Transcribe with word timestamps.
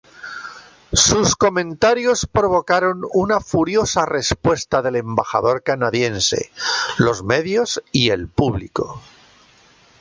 Sus 0.93 1.35
comentarios 1.35 2.25
provocaron 2.25 3.03
una 3.13 3.39
furiosa 3.39 4.03
respuesta 4.03 4.81
del 4.81 4.95
embajador 4.95 5.61
canadiense, 5.61 6.51
los 6.97 7.23
medios 7.23 7.83
y 7.91 8.09
el 8.09 8.27
público. 8.27 8.99